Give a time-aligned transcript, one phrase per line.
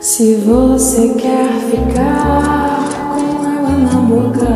[0.00, 4.48] Se você quer ficar com água na boca,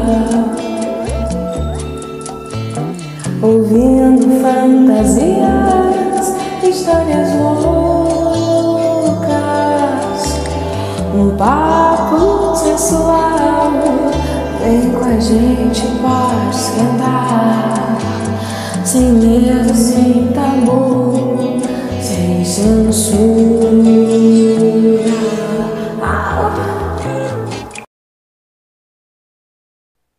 [3.43, 5.45] ouvindo fantasias,
[6.63, 7.75] histórias loucas,
[11.15, 13.71] um papo sensual,
[14.63, 17.99] vem com a gente, pode esquentar,
[18.83, 21.61] sem medo, sem tabu,
[22.01, 23.75] sem censura.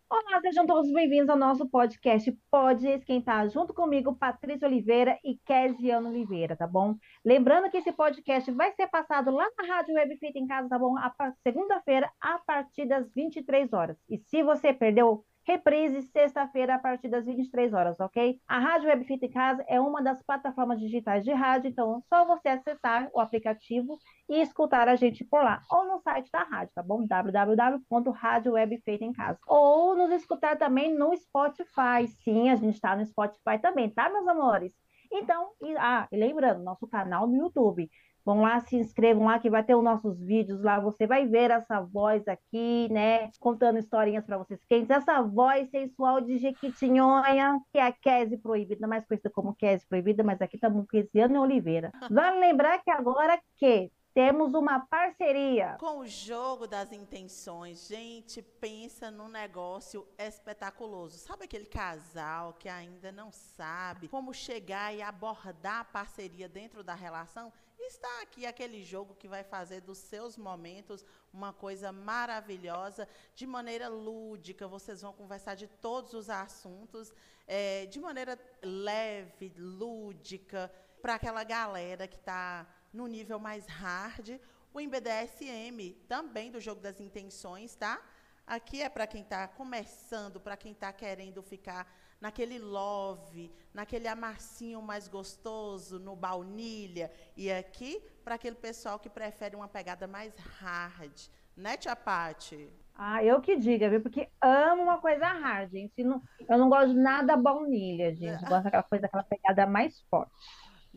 [0.07, 6.09] Olá, sejam todos bem-vindos ao nosso podcast Pode Esquentar, junto comigo, Patrícia Oliveira e Kesiano
[6.09, 6.95] Oliveira, tá bom?
[7.25, 10.77] Lembrando que esse podcast vai ser passado lá na Rádio Web Feita em Casa, tá
[10.77, 10.93] bom?
[11.41, 13.97] Segunda-feira, a partir das 23 horas.
[14.07, 18.39] E se você perdeu, reprise sexta-feira, a partir das 23 horas, ok?
[18.47, 22.01] A Rádio Web Feita em Casa é uma das plataformas digitais de rádio, então é
[22.09, 26.41] só você acessar o aplicativo e escutar a gente por lá, ou no site da
[26.43, 27.05] rádio, tá bom?
[27.05, 29.37] www.radiowebfeitaemcasa.
[29.47, 32.07] Ou nos escutar também no Spotify.
[32.23, 34.73] Sim, a gente está no Spotify também, tá, meus amores?
[35.11, 37.87] Então, e, ah, e lembrando, nosso canal no YouTube.
[38.25, 40.79] Vão lá, se inscrevam lá, que vai ter os nossos vídeos lá.
[40.79, 43.29] Você vai ver essa voz aqui, né?
[43.39, 44.89] Contando historinhas para vocês quentes.
[44.89, 50.23] Essa voz sensual de Jequitinhonha, que é a Kese Proibida, mais conhecida como Kese Proibida,
[50.23, 51.91] mas aqui estamos com Kesiane Oliveira.
[52.09, 55.75] Vale lembrar que agora que temos uma parceria.
[55.77, 61.17] Com o jogo das intenções, gente, pensa num negócio espetaculoso.
[61.17, 66.95] Sabe aquele casal que ainda não sabe como chegar e abordar a parceria dentro da
[66.95, 67.51] relação?
[67.77, 73.89] Está aqui aquele jogo que vai fazer dos seus momentos uma coisa maravilhosa, de maneira
[73.89, 74.65] lúdica.
[74.65, 77.13] Vocês vão conversar de todos os assuntos,
[77.45, 80.71] eh, de maneira leve, lúdica,
[81.01, 84.39] para aquela galera que está no nível mais hard.
[84.73, 88.01] O BDSM também do jogo das intenções, tá?
[88.47, 91.87] Aqui é para quem está começando, para quem está querendo ficar
[92.21, 97.11] naquele love, naquele amassinho mais gostoso, no baunilha.
[97.35, 101.29] E aqui para aquele pessoal que prefere uma pegada mais hard.
[101.55, 102.69] Né, Tia Pati?
[102.97, 104.01] Ah, eu que diga, viu?
[104.01, 106.03] Porque amo uma coisa hard, gente.
[106.03, 108.43] Não- eu não gosto de nada baunilha, gente.
[108.43, 110.31] Eu gosto daquela coisa, daquela pegada mais forte.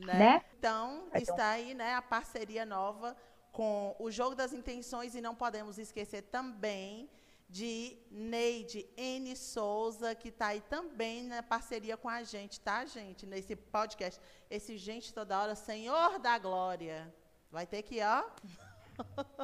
[0.06, 0.14] Né?
[0.14, 0.44] Né?
[0.58, 3.16] Então, um- está aí né, a parceria nova
[3.52, 7.08] com o Jogo das Intenções e não podemos esquecer também
[7.48, 9.34] de Neide N.
[9.34, 13.24] Souza, que está aí também na parceria com a gente, tá, gente?
[13.26, 14.20] Nesse podcast.
[14.50, 17.12] Esse gente toda hora, Senhor da Glória.
[17.50, 18.24] Vai ter que, ó.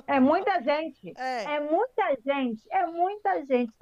[0.07, 1.15] É muita gente.
[1.17, 2.63] É, É muita gente.
[2.71, 3.73] É muita gente.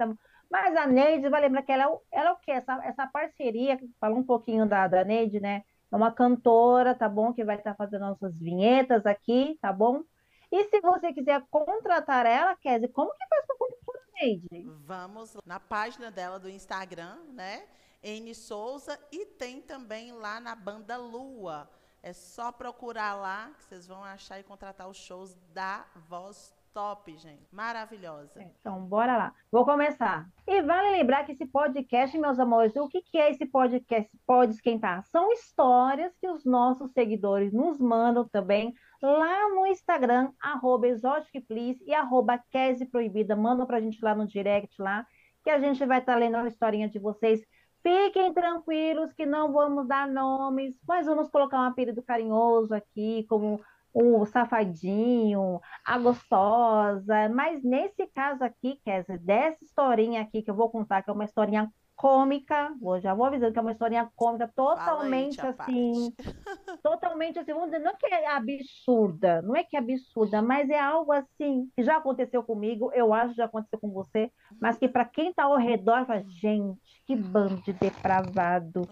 [0.49, 2.51] Mas a Neide, vai lembrar que ela é o, ela é o quê?
[2.51, 5.63] Essa, essa parceria, fala um pouquinho da, da Neide, né?
[5.93, 7.31] É uma cantora, tá bom?
[7.31, 10.03] Que vai estar fazendo nossas vinhetas aqui, tá bom?
[10.51, 14.63] E se você quiser contratar ela, Kézia, como que faz para contratar a Neide?
[14.87, 17.67] vamos na página dela do Instagram, né?
[18.01, 18.33] N.
[18.33, 18.99] Souza.
[19.11, 21.69] E tem também lá na banda Lua.
[22.01, 27.15] É só procurar lá que vocês vão achar e contratar os shows da Voz Top,
[27.17, 27.47] gente.
[27.51, 28.31] Maravilhosa.
[28.41, 29.33] Então, bora lá.
[29.51, 30.27] Vou começar.
[30.47, 35.03] E vale lembrar que esse podcast, meus amores, o que é esse podcast Pode Esquentar?
[35.03, 41.93] São histórias que os nossos seguidores nos mandam também lá no Instagram, arroba exoticplease e
[41.93, 42.43] arroba
[42.89, 43.35] Proibida.
[43.35, 45.05] Mandam pra gente lá no direct lá,
[45.43, 47.39] que a gente vai estar lendo a historinha de vocês.
[47.83, 53.61] Fiquem tranquilos que não vamos dar nomes, mas vamos colocar um apelido carinhoso aqui, como
[53.93, 60.69] o safadinho, a gostosa, mas nesse caso aqui, Kézia, dessa historinha aqui que eu vou
[60.69, 64.51] contar, que é uma historinha cômica, vou, já vou avisando que é uma historinha cômica,
[64.55, 66.11] totalmente assim,
[66.81, 70.69] totalmente assim, vamos dizer, não é que é absurda, não é que é absurda, mas
[70.69, 74.77] é algo assim, que já aconteceu comigo, eu acho que já aconteceu com você, mas
[74.77, 78.89] que para quem tá ao redor, fala, gente, que bando de depravado.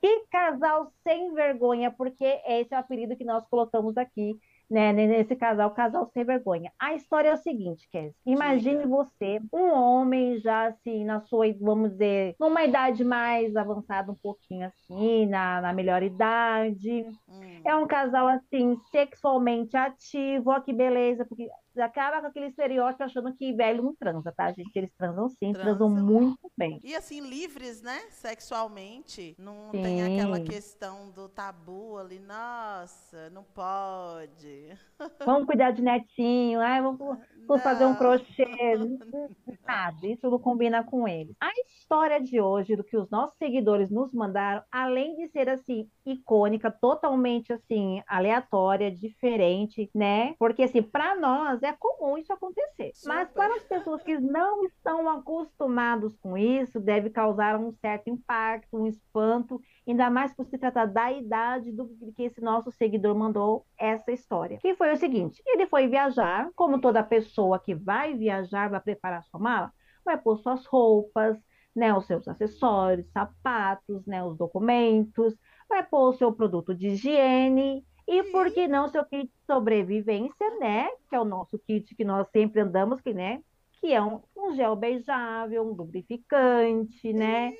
[0.00, 4.38] Que casal sem vergonha, porque esse é o apelido que nós colocamos aqui,
[4.70, 4.92] né?
[4.92, 6.70] Nesse casal, casal sem vergonha.
[6.78, 8.14] A história é o seguinte, Kes.
[8.24, 14.16] Imagine você, um homem já assim, na sua, vamos dizer, numa idade mais avançada, um
[14.16, 17.02] pouquinho assim, na, na melhor idade.
[17.28, 21.48] Hum, É um casal assim, sexualmente ativo, ó que beleza, porque
[21.78, 24.74] acaba com aquele estereótipo achando que velho não transa, tá, gente?
[24.74, 26.04] Eles transam sim, transam Transam.
[26.04, 26.80] muito bem.
[26.82, 27.98] E assim, livres, né?
[28.10, 29.34] Sexualmente.
[29.38, 30.44] Não tem aquela Sim.
[30.44, 32.18] questão do tabu ali.
[32.18, 34.76] Nossa, não pode.
[35.24, 36.98] Vamos cuidar de netinho, ai, vamos...
[37.46, 38.46] por fazer um crochê,
[39.66, 41.36] nada, isso não combina com eles.
[41.40, 45.88] A história de hoje, do que os nossos seguidores nos mandaram, além de ser assim,
[46.04, 50.34] icônica, totalmente assim, aleatória, diferente, né?
[50.38, 52.92] Porque assim, para nós é comum isso acontecer.
[53.04, 53.34] Mas Super.
[53.34, 58.86] para as pessoas que não estão acostumados com isso, deve causar um certo impacto, um
[58.86, 64.12] espanto, ainda mais por se tratar da idade do que esse nosso seguidor mandou essa
[64.12, 64.58] história.
[64.58, 69.24] Que foi o seguinte: ele foi viajar, como toda pessoa que vai viajar, vai preparar
[69.24, 69.72] sua mala,
[70.04, 71.36] vai pôr suas roupas,
[71.74, 75.36] né, os seus acessórios, sapatos, né, os documentos,
[75.68, 77.84] vai pôr o seu produto de higiene.
[78.06, 80.88] E por que não seu kit de sobrevivência, né?
[81.08, 83.42] Que é o nosso kit que nós sempre andamos, que, né?
[83.80, 87.56] Que é um, um gel beijável, um lubrificante, né?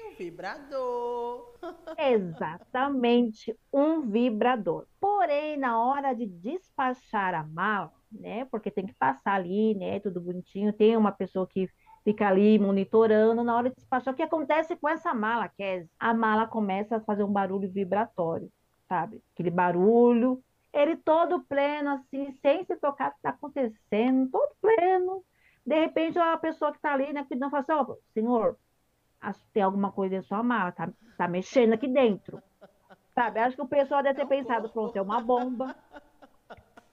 [0.00, 1.54] Um vibrador.
[1.98, 4.86] Exatamente, um vibrador.
[5.00, 8.44] Porém, na hora de despachar a mala, né?
[8.46, 10.00] Porque tem que passar ali, né?
[10.00, 10.72] Tudo bonitinho.
[10.72, 11.68] Tem uma pessoa que
[12.04, 14.12] fica ali monitorando na hora de despachar.
[14.12, 15.88] O que acontece com essa mala, Kézia?
[15.98, 18.50] A mala começa a fazer um barulho vibratório,
[18.94, 19.20] sabe?
[19.32, 20.42] Aquele barulho.
[20.72, 25.24] Ele todo pleno, assim, sem se tocar o que está acontecendo, todo pleno.
[25.66, 28.56] De repente, a pessoa que está ali, né, cuidando, fala assim, ó, senhor,
[29.20, 32.42] acho que tem alguma coisa em sua mala, tá, tá mexendo aqui dentro.
[33.14, 33.38] Sabe?
[33.40, 35.74] Acho que o pessoal deve ter É pensado, pronto, é uma bomba.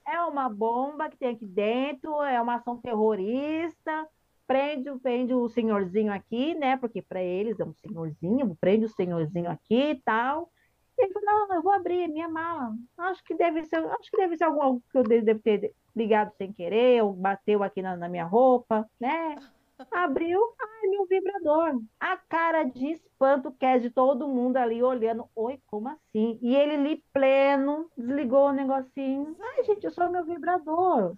[0.06, 4.06] É uma bomba que tem aqui dentro, é uma ação terrorista.
[4.46, 6.76] Prende, prende o senhorzinho aqui, né?
[6.76, 10.50] Porque para eles é um senhorzinho, prende o senhorzinho aqui e tal.
[11.02, 12.74] Ele falou, não, eu vou abrir minha mala.
[12.96, 16.32] Acho que deve ser, acho que deve ser algo que eu de- devo ter ligado
[16.36, 19.36] sem querer, ou bateu aqui na, na minha roupa, né?
[19.90, 21.82] Abriu, ai, meu vibrador.
[21.98, 25.28] A cara de espanto que é de todo mundo ali olhando.
[25.34, 26.38] Oi, como assim?
[26.40, 29.36] E ele ali pleno, desligou o negocinho.
[29.40, 31.16] Ai, gente, é só meu vibrador.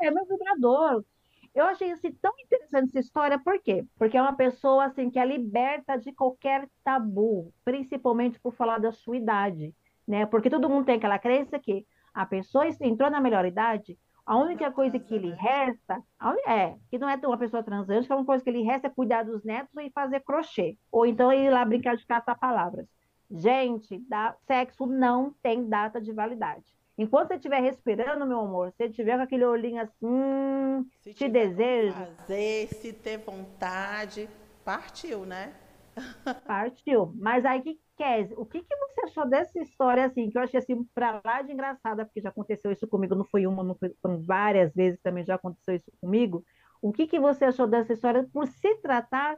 [0.00, 1.04] É, meu vibrador.
[1.54, 3.84] Eu achei assim tão interessante essa história, por quê?
[3.98, 8.90] Porque é uma pessoa assim que é liberta de qualquer tabu, principalmente por falar da
[8.90, 9.74] sua idade,
[10.08, 10.24] né?
[10.26, 14.70] Porque todo mundo tem aquela crença que a pessoa entrou na melhor idade, a única
[14.70, 15.36] coisa que lhe né?
[15.38, 16.02] resta
[16.46, 18.90] é que não é uma pessoa transante, que a única coisa que lhe resta é
[18.90, 22.86] cuidar dos netos e fazer crochê, ou então ir lá brincar de caça-palavras.
[23.30, 26.64] Gente, dá- sexo não tem data de validade.
[26.98, 31.28] Enquanto você estiver respirando, meu amor, se você tiver com aquele olhinho assim, Se te
[31.28, 34.28] desejo, fazer, se ter vontade,
[34.64, 35.54] partiu, né?
[36.46, 37.12] Partiu.
[37.16, 40.58] Mas aí, que Kézia, o que que você achou dessa história, assim, que eu achei,
[40.58, 43.94] assim, pra lá de engraçada, porque já aconteceu isso comigo, não foi uma, não foi,
[44.00, 46.44] foram várias vezes também já aconteceu isso comigo.
[46.80, 49.36] O que que você achou dessa história por se tratar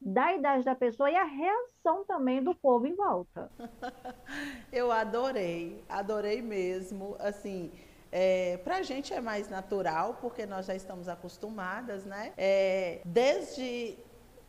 [0.00, 3.50] da idade da pessoa e a reação também do povo em volta?
[4.72, 7.16] Eu adorei, adorei mesmo.
[7.18, 7.72] Assim,
[8.12, 12.32] é, pra gente é mais natural, porque nós já estamos acostumadas, né?
[12.36, 13.98] É, desde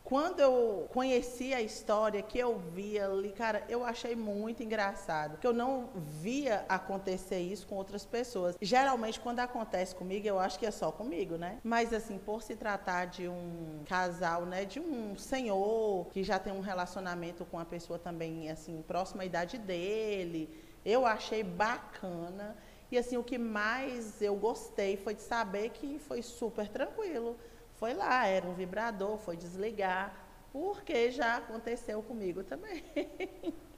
[0.08, 5.32] quando eu conheci a história, que eu via ali, cara, eu achei muito engraçado.
[5.32, 8.56] Porque eu não via acontecer isso com outras pessoas.
[8.58, 11.58] Geralmente, quando acontece comigo, eu acho que é só comigo, né?
[11.62, 14.64] Mas, assim, por se tratar de um casal, né?
[14.64, 19.26] De um senhor que já tem um relacionamento com a pessoa também, assim, próxima à
[19.26, 20.48] idade dele,
[20.86, 22.56] eu achei bacana.
[22.90, 27.36] E, assim, o que mais eu gostei foi de saber que foi super tranquilo.
[27.78, 30.12] Foi lá, era um vibrador, foi desligar,
[30.52, 32.84] porque já aconteceu comigo também.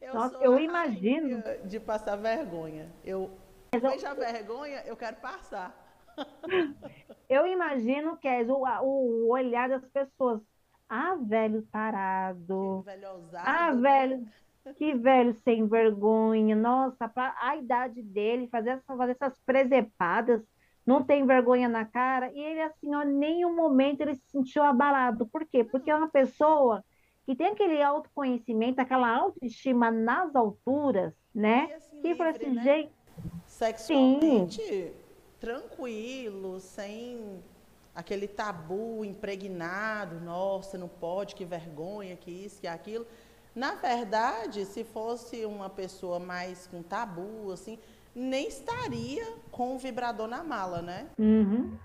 [0.00, 1.42] Eu Nossa, eu imagino.
[1.66, 2.90] de passar vergonha.
[3.04, 3.30] Eu
[3.72, 5.74] vejo a vergonha, eu quero passar.
[7.28, 10.40] Eu imagino, Kézia, o, o olhar das pessoas.
[10.88, 12.82] Ah, velho tarado.
[12.82, 13.44] Velhosado.
[13.48, 13.80] Ah, né?
[13.80, 14.26] velho,
[14.76, 16.54] que velho sem vergonha.
[16.54, 20.42] Nossa, para a idade dele, fazer, fazer essas presepadas,
[20.86, 22.30] não tem vergonha na cara.
[22.32, 25.26] E ele, assim, ó, nenhum momento ele se sentiu abalado.
[25.26, 25.64] Por quê?
[25.64, 26.84] Porque é uma pessoa
[27.24, 31.68] que tem aquele autoconhecimento, aquela autoestima nas alturas, né?
[31.70, 32.62] E assim, Que fala assim, né?
[32.62, 32.92] gente,
[33.46, 34.92] Sexualmente
[35.40, 37.42] tranquilo, sem
[37.94, 43.06] aquele tabu impregnado, nossa, não pode, que vergonha, que isso, que aquilo.
[43.54, 47.78] Na verdade, se fosse uma pessoa mais com tabu, assim,
[48.14, 51.08] nem estaria com o vibrador na mala, né?
[51.18, 51.80] uhum,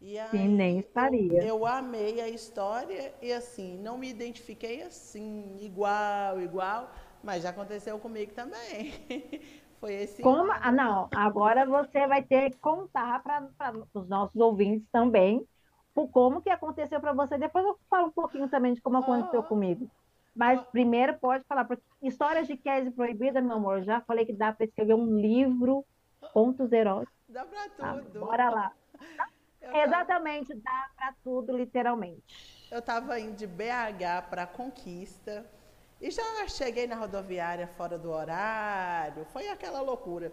[0.00, 1.40] E aí, sim, nem estaria.
[1.40, 7.50] Eu, eu amei a história e assim, não me identifiquei assim, igual, igual, mas já
[7.50, 8.92] aconteceu comigo também.
[9.80, 10.50] Foi esse Como?
[10.52, 11.08] Ah, não.
[11.12, 13.48] Agora você vai ter que contar para
[13.94, 15.46] os nossos ouvintes também
[15.94, 17.38] por como que aconteceu para você.
[17.38, 19.90] Depois eu falo um pouquinho também de como aconteceu comigo.
[20.34, 24.52] Mas primeiro pode falar, porque histórias de Kézia proibida, meu amor, já falei que dá
[24.52, 25.84] para escrever um livro,
[26.32, 27.14] contos eróticos.
[27.28, 28.20] Dá pra Tá, tudo.
[28.20, 28.72] bora lá.
[29.60, 32.68] Eu tava, Exatamente, dá pra tudo, literalmente.
[32.70, 35.46] eu tava indo de BH para Conquista
[36.00, 39.24] e já cheguei na rodoviária fora do horário.
[39.26, 40.32] Foi aquela loucura.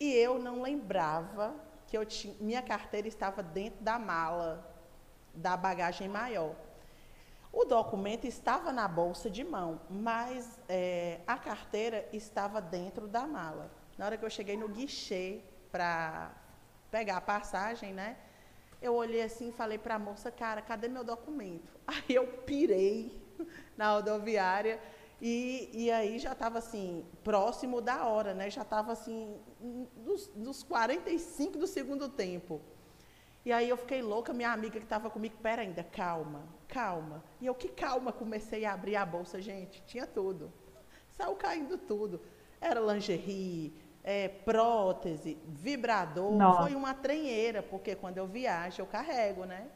[0.00, 1.54] E eu não lembrava
[1.86, 4.66] que eu tinha, minha carteira estava dentro da mala
[5.32, 6.54] da bagagem maior.
[7.56, 13.70] O documento estava na bolsa de mão, mas é, a carteira estava dentro da mala.
[13.96, 15.40] Na hora que eu cheguei no guichê
[15.72, 16.32] para
[16.90, 18.18] pegar a passagem, né?
[18.82, 21.72] Eu olhei assim e falei para a moça, cara, cadê meu documento?
[21.88, 23.18] Aí eu pirei
[23.74, 24.78] na rodoviária
[25.18, 28.50] e, e aí já estava assim, próximo da hora, né?
[28.50, 29.34] Já estava assim,
[30.34, 32.60] dos 45 do segundo tempo.
[33.46, 37.22] E aí eu fiquei louca, minha amiga que estava comigo, pera ainda, calma, calma.
[37.40, 40.52] E eu, que calma, comecei a abrir a bolsa, gente, tinha tudo.
[41.12, 42.20] Saiu caindo tudo.
[42.60, 43.72] Era lingerie,
[44.02, 46.62] é, prótese, vibrador, Nossa.
[46.62, 49.68] foi uma trenheira, porque quando eu viajo eu carrego, né?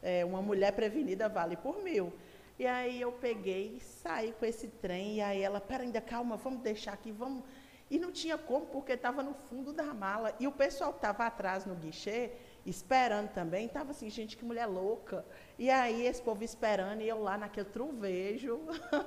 [0.00, 2.12] É, uma mulher prevenida vale por mil.
[2.60, 6.36] E aí eu peguei e saí com esse trem, e aí ela, pera ainda, calma,
[6.36, 7.42] vamos deixar aqui, vamos.
[7.90, 10.32] E não tinha como, porque estava no fundo da mala.
[10.38, 12.30] E o pessoal que estava atrás no guichê,
[12.64, 15.24] esperando também, estava assim, gente, que mulher louca.
[15.58, 18.60] E aí esse povo esperando, e eu lá naquele truvejo,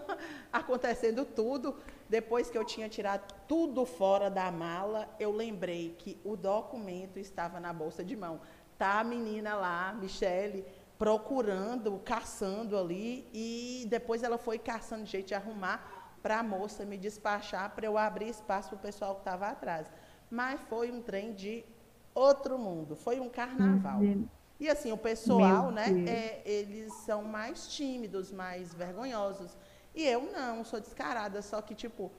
[0.51, 1.77] acontecendo tudo.
[2.09, 7.59] Depois que eu tinha tirado tudo fora da mala, eu lembrei que o documento estava
[7.59, 8.41] na bolsa de mão.
[8.77, 10.65] Tá a menina lá, Michele,
[10.97, 16.97] procurando, caçando ali, e depois ela foi caçando jeito de arrumar para a moça me
[16.97, 19.91] despachar, para eu abrir espaço para o pessoal que estava atrás.
[20.29, 21.65] Mas foi um trem de
[22.13, 24.07] outro mundo, foi um carnaval.
[24.09, 24.29] Meu
[24.59, 29.57] E assim, o pessoal, né, é, eles são mais tímidos, mais vergonhosos.
[29.93, 32.11] E eu não, sou descarada, só que, tipo,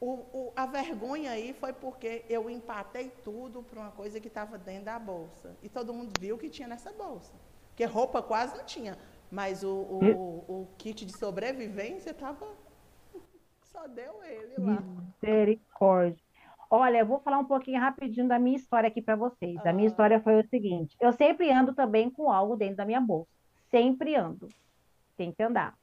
[0.00, 0.10] o,
[0.48, 4.86] o- a vergonha aí foi porque eu empatei tudo para uma coisa que estava dentro
[4.86, 5.56] da bolsa.
[5.62, 7.34] E todo mundo viu que tinha nessa bolsa.
[7.68, 8.98] Porque roupa quase não tinha.
[9.30, 12.46] Mas o, o, o- o kit de sobrevivência estava.
[13.72, 14.84] Só deu ele lá.
[15.22, 16.22] Misericórdia.
[16.74, 19.58] Olha, eu vou falar um pouquinho rapidinho da minha história aqui para vocês.
[19.66, 19.90] A minha Ah.
[19.90, 23.30] história foi o seguinte: eu sempre ando também com algo dentro da minha bolsa.
[23.70, 24.48] Sempre ando.
[25.14, 25.74] Tem que andar.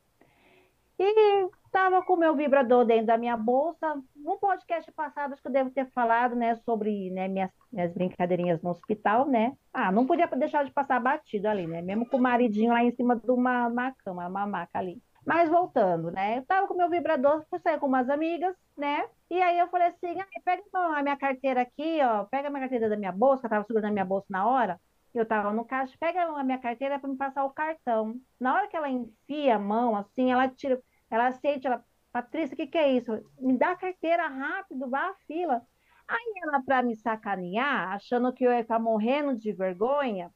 [0.97, 4.01] E estava com o meu vibrador dentro da minha bolsa.
[4.15, 8.59] No podcast passado, acho que eu devo ter falado, né, sobre, né, minhas, minhas brincadeirinhas
[8.63, 9.53] no hospital, né?
[9.71, 11.83] Ah, não podia deixar de passar batido ali, né?
[11.83, 14.99] Mesmo com o maridinho lá em cima de uma, uma cama, uma maca ali.
[15.29, 16.39] Mas voltando, né?
[16.39, 19.07] Eu tava com meu vibrador, fui sair com umas amigas, né?
[19.29, 22.61] E aí eu falei assim, "Ai, pega a minha carteira aqui, ó, pega a minha
[22.61, 24.81] carteira da minha bolsa, eu tava segurando a minha bolsa na hora.
[25.13, 28.19] Eu tava no caixa, pega a minha carteira para me passar o cartão.
[28.39, 30.81] Na hora que ela enfia a mão, assim, ela tira,
[31.11, 33.11] ela sente, ela, Patrícia, o que que é isso?
[33.39, 35.61] Me dá a carteira rápido, vá à fila.
[36.07, 40.31] Aí ela, para me sacanear, achando que eu ia ficar morrendo de vergonha,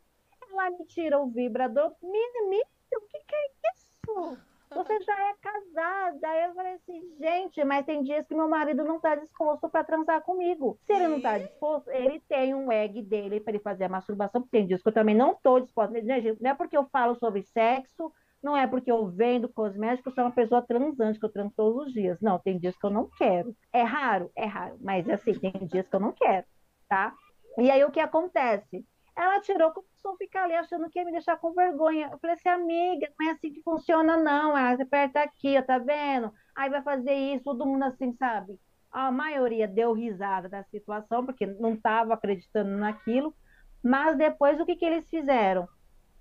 [0.52, 1.96] ela me tira o vibrador.
[2.00, 2.64] Menina,
[2.96, 4.53] o que que é isso?
[4.74, 6.28] Você já é casada.
[6.28, 9.84] Aí eu falei assim, gente, mas tem dias que meu marido não está disposto para
[9.84, 10.78] transar comigo.
[10.86, 14.42] Se ele não está disposto, ele tem um egg dele para ele fazer a masturbação,
[14.42, 15.94] porque tem dias que eu também não estou disposta.
[16.02, 18.12] Não é porque eu falo sobre sexo,
[18.42, 21.88] não é porque eu vendo cosméticos, eu sou uma pessoa transante, que eu transo todos
[21.88, 22.20] os dias.
[22.20, 23.56] Não, tem dias que eu não quero.
[23.72, 24.30] É raro?
[24.36, 24.78] É raro.
[24.82, 26.46] Mas assim, tem dias que eu não quero,
[26.90, 27.14] tá?
[27.58, 28.86] E aí o que acontece?
[29.16, 32.10] Ela tirou, começou a ficar ali achando que ia me deixar com vergonha.
[32.12, 34.54] Eu falei assim, amiga, não é assim que funciona, não.
[34.76, 36.34] Você aperta aqui, ó, tá vendo?
[36.56, 38.60] Aí vai fazer isso, todo mundo assim, sabe?
[38.92, 43.36] A maioria deu risada da situação, porque não estava acreditando naquilo.
[43.84, 45.68] Mas depois, o que, que eles fizeram?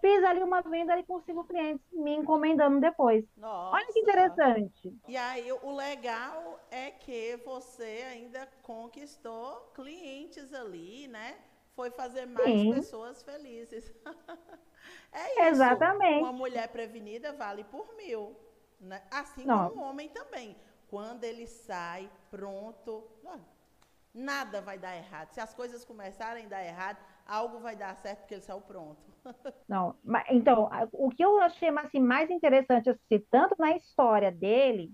[0.01, 3.25] Fiz ali uma venda ali com cinco clientes, me encomendando depois.
[3.37, 3.77] Nossa.
[3.77, 5.01] Olha que interessante.
[5.07, 11.37] E aí, o legal é que você ainda conquistou clientes ali, né?
[11.75, 12.75] Foi fazer mais Sim.
[12.75, 13.93] pessoas felizes.
[15.13, 15.43] é isso.
[15.43, 16.21] Exatamente.
[16.23, 18.37] Uma mulher prevenida vale por mil.
[18.81, 19.03] Né?
[19.11, 19.71] Assim Não.
[19.71, 20.57] como um homem também.
[20.89, 23.05] Quando ele sai pronto,
[24.13, 25.33] nada vai dar errado.
[25.33, 29.01] Se as coisas começarem a dar errado, algo vai dar certo porque ele saiu pronto.
[29.69, 34.93] Não, mas, então, o que eu achei assim, mais interessante, assim, tanto na história dele,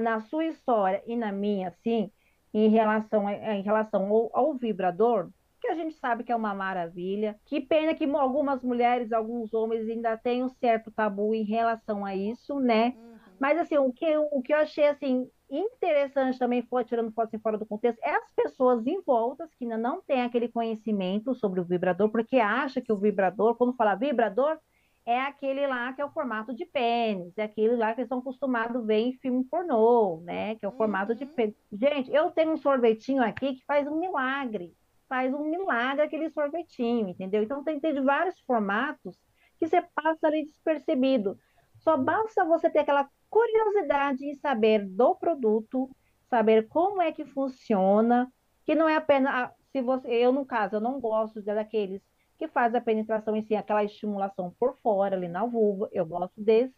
[0.00, 2.12] na sua história e na minha, assim,
[2.54, 5.30] em relação, em relação ao, ao vibrador,
[5.62, 7.38] que a gente sabe que é uma maravilha.
[7.46, 12.14] Que pena que algumas mulheres, alguns homens ainda têm um certo tabu em relação a
[12.14, 12.94] isso, né?
[12.96, 13.12] Uhum.
[13.40, 17.28] Mas assim, o que, eu- o que eu achei assim interessante também foi tirando foto
[17.28, 21.34] assim, fora do contexto, é as pessoas em voltas que ainda não têm aquele conhecimento
[21.34, 24.58] sobre o vibrador, porque acha que o vibrador, quando fala vibrador,
[25.04, 28.18] é aquele lá que é o formato de pênis, é aquele lá que eles estão
[28.20, 30.54] acostumados a ver em filme pornô, né?
[30.54, 31.34] Que é o formato de Uhum.
[31.34, 31.54] pênis.
[31.72, 34.72] Gente, eu tenho um sorvetinho aqui que faz um milagre.
[35.12, 37.42] Faz um milagre aquele sorvetinho, entendeu?
[37.42, 39.14] Então tem, tem vários formatos
[39.58, 41.38] que você passa ali despercebido.
[41.80, 45.94] Só basta você ter aquela curiosidade em saber do produto,
[46.30, 48.32] saber como é que funciona,
[48.64, 52.00] que não é apenas ah, se você, eu no caso, eu não gosto daqueles
[52.38, 56.42] que faz a penetração em si, aquela estimulação por fora ali na vulva, eu gosto
[56.42, 56.74] desse,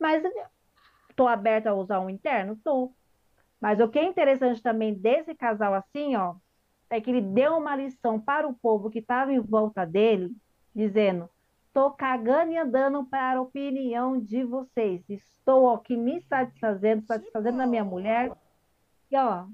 [0.00, 0.24] mas
[1.10, 2.54] estou aberta a usar um interno?
[2.54, 2.94] Estou.
[3.60, 6.36] Mas o que é interessante também desse casal assim, ó,
[6.90, 10.34] é que ele deu uma lição para o povo que estava em volta dele,
[10.74, 11.28] dizendo:
[11.66, 15.02] Estou cagando e andando para a opinião de vocês.
[15.08, 18.32] Estou aqui me satisfazendo, satisfazendo a minha mulher.
[19.10, 19.46] E ó,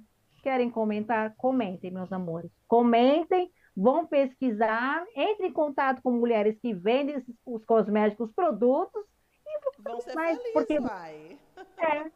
[0.43, 1.35] querem comentar?
[1.37, 2.51] Comentem, meus amores.
[2.69, 9.03] Comentem, vão pesquisar, entre em contato com mulheres que vendem os cosméticos, os produtos.
[9.47, 11.39] E vão ser mais, felizes, porque, vai.
[11.79, 12.11] É,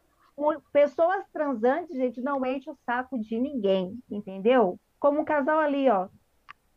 [0.71, 4.79] pessoas transantes, gente, não enche o saco de ninguém, entendeu?
[4.99, 6.07] Como um casal ali, ó.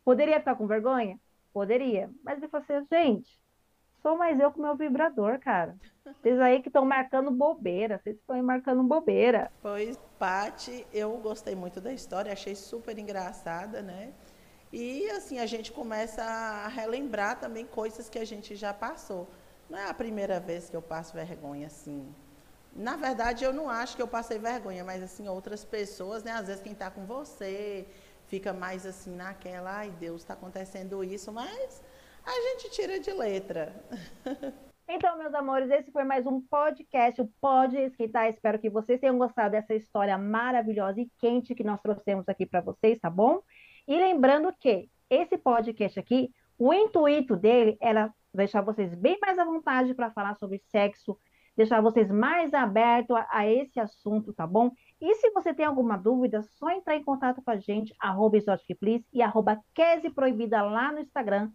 [0.03, 1.19] Poderia ficar com vergonha?
[1.53, 2.09] Poderia.
[2.23, 3.39] Mas ele falou assim, gente,
[4.01, 5.75] sou mais eu com meu vibrador, cara.
[6.03, 9.51] Vocês aí que estão marcando bobeira, vocês estão marcando bobeira.
[9.61, 14.13] Pois, Pati, eu gostei muito da história, achei super engraçada, né?
[14.73, 19.27] E assim, a gente começa a relembrar também coisas que a gente já passou.
[19.69, 22.13] Não é a primeira vez que eu passo vergonha assim.
[22.73, 26.31] Na verdade, eu não acho que eu passei vergonha, mas assim, outras pessoas, né?
[26.31, 27.85] Às vezes quem está com você,
[28.31, 31.83] fica mais assim naquela, ai Deus, está acontecendo isso, mas
[32.25, 33.75] a gente tira de letra.
[34.93, 38.27] Então, meus amores, esse foi mais um podcast, o Pode Esquentar.
[38.27, 42.59] Espero que vocês tenham gostado dessa história maravilhosa e quente que nós trouxemos aqui para
[42.59, 43.41] vocês, tá bom?
[43.87, 49.45] E lembrando que esse podcast aqui, o intuito dele era deixar vocês bem mais à
[49.45, 51.17] vontade para falar sobre sexo,
[51.55, 54.71] deixar vocês mais abertos a, a, esse assunto, tá bom?
[54.99, 58.37] E se você tem alguma dúvida, só entrar em contato com a gente, arroba
[58.79, 59.59] Please, e arroba
[60.15, 61.51] Proibida lá no Instagram.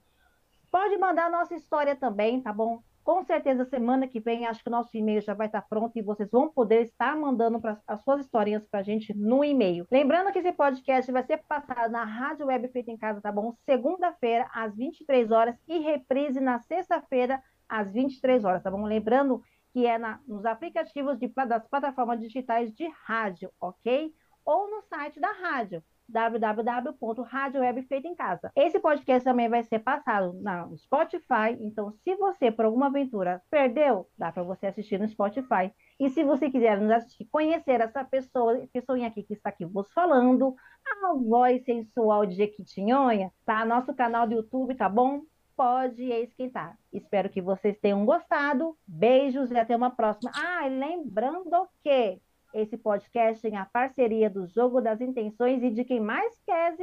[0.70, 2.82] Pode mandar a nossa história também, tá bom?
[3.06, 6.02] Com certeza, semana que vem, acho que o nosso e-mail já vai estar pronto e
[6.02, 9.86] vocês vão poder estar mandando pra, as suas historinhas para a gente no e-mail.
[9.92, 13.54] Lembrando que esse podcast vai ser passado na Rádio Web Feita em Casa, tá bom?
[13.64, 18.84] Segunda-feira, às 23 horas e reprise na sexta-feira, às 23 horas, tá bom?
[18.84, 19.40] Lembrando
[19.76, 24.10] que é na, nos aplicativos de, das plataformas digitais de rádio, ok?
[24.42, 28.50] Ou no site da rádio, www.radioweb em casa.
[28.56, 34.08] Esse podcast também vai ser passado no Spotify, então se você por alguma aventura perdeu,
[34.16, 35.70] dá para você assistir no Spotify.
[36.00, 39.92] E se você quiser nos assistir, conhecer essa pessoa, pessoinha aqui que está aqui vos
[39.92, 40.56] falando,
[41.04, 43.62] a voz sensual de Jequitinhonha, tá?
[43.66, 45.20] Nosso canal do YouTube, tá bom?
[45.56, 46.78] Pode esquentar.
[46.92, 48.76] Espero que vocês tenham gostado.
[48.86, 50.30] Beijos e até uma próxima.
[50.34, 52.20] Ah, lembrando que
[52.54, 56.76] esse podcast tem a parceria do Jogo das Intenções e de quem mais quer.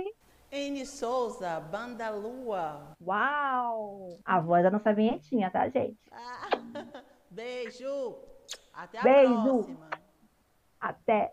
[0.51, 2.95] N Souza, Banda Lua.
[3.01, 4.19] Uau!
[4.23, 5.97] A voz da nossa vinhetinha, tá, gente?
[6.11, 6.49] Ah,
[7.31, 8.15] beijo!
[8.73, 9.43] Até a beijo.
[9.43, 9.89] próxima.
[10.79, 11.31] Até.